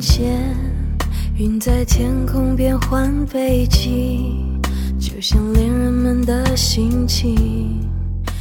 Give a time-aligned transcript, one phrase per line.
[0.00, 0.56] 间，
[1.36, 4.34] 云在天空变换飞机，
[4.98, 7.78] 就像恋人们的心情。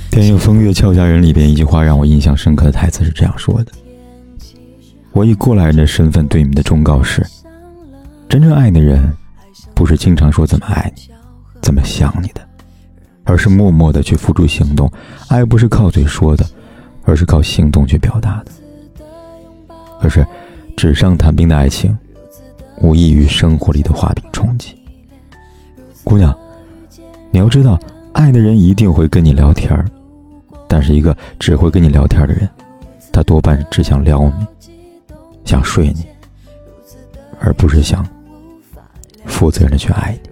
[0.10, 3.74] 电影《风月俏佳人》里边一句话让我印象深刻的台词是这样说的
[5.12, 7.26] ：“我以过来人的身份对你们的忠告是：
[8.30, 9.12] 真正爱你的人，
[9.76, 11.02] 不是经常说怎么爱你、
[11.62, 12.42] 怎么想你的，
[13.26, 14.90] 而是默默的去付诸行动。
[15.28, 16.46] 爱不是靠嘴说的，
[17.04, 18.52] 而是靠行动去表达的。
[20.02, 20.26] 可是。”
[20.80, 21.94] 纸上谈兵的爱情，
[22.82, 24.74] 无异于生活里的画饼充饥。
[26.06, 26.34] 姑娘，
[27.32, 27.78] 你要知道，
[28.14, 29.78] 爱的人一定会跟你聊天，
[30.70, 32.50] 但是一个只会跟你聊天的人，
[33.12, 34.48] 他多半只想撩你，
[35.44, 36.06] 想睡你，
[37.42, 38.08] 而不是想
[39.26, 40.30] 负责任的去爱你。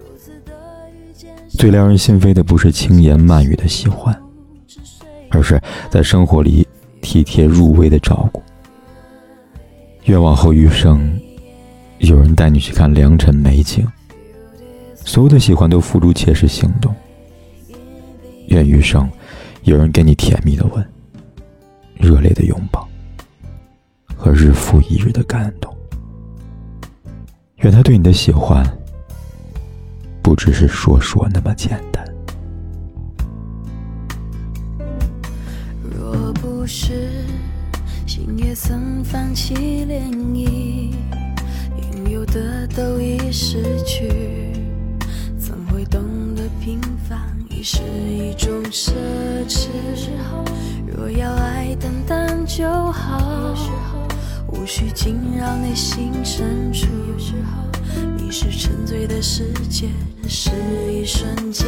[1.58, 4.18] 最撩人心扉的不是轻言慢语的喜欢，
[5.28, 6.66] 而是在生活里
[7.02, 8.42] 体贴入微的照顾。
[10.08, 11.20] 愿往后余生，
[11.98, 13.86] 有人带你去看良辰美景。
[14.94, 16.94] 所有的喜欢都付诸切实行动。
[18.46, 19.06] 愿余生，
[19.64, 20.82] 有人给你甜蜜的吻、
[21.94, 22.88] 热烈的拥抱
[24.16, 25.76] 和日复一日的感动。
[27.56, 28.64] 愿他对你的喜欢，
[30.22, 32.02] 不只是说说那么简单。
[35.82, 37.22] 若不是。
[38.08, 40.94] 心也曾泛起涟漪，
[41.92, 44.08] 拥有的都已失去，
[45.38, 46.00] 怎会懂
[46.34, 47.18] 得平凡
[47.50, 48.92] 已是一种奢
[49.46, 49.68] 侈？
[50.86, 53.54] 若要爱，淡淡就好，
[54.54, 56.86] 无需惊扰内心深处。
[58.16, 59.88] 迷失沉醉的世界，
[60.26, 60.50] 是
[60.90, 61.66] 一瞬间，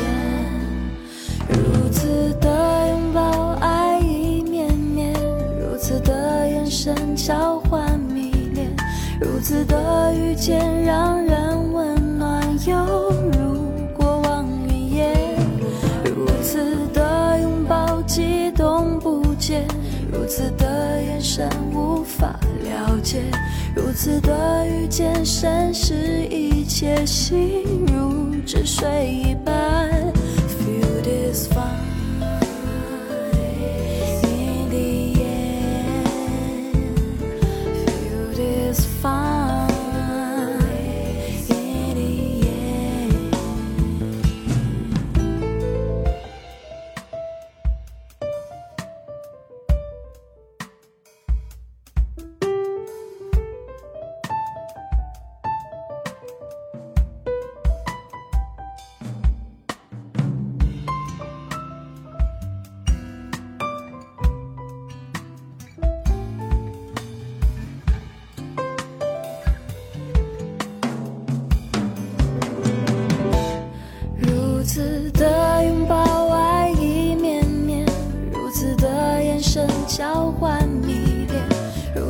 [9.41, 12.77] 如此的遇见让人温暖，犹
[13.33, 15.17] 如过往云烟。
[16.05, 19.65] 如此的拥抱激动不解，
[20.13, 23.23] 如此的眼神无法了解，
[23.75, 25.95] 如此的遇见深是
[26.27, 29.91] 一切，心如止水一般。
[30.61, 31.70] Feel this fun。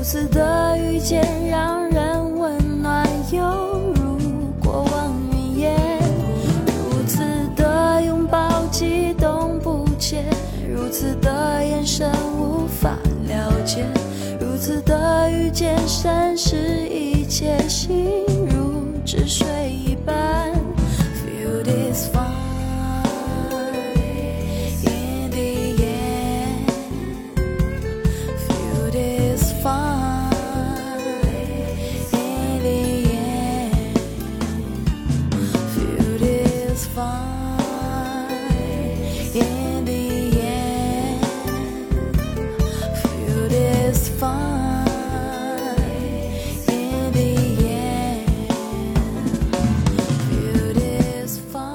[0.01, 2.10] 如此的遇见让人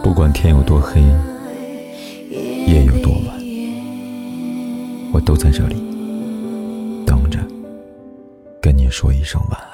[0.01, 1.01] 不管天有多黑，
[2.31, 3.38] 夜有多晚，
[5.11, 5.94] 我都在这里。
[8.95, 9.64] 说一声晚。